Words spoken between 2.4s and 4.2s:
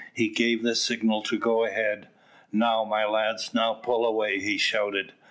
"Now, my lads, now pull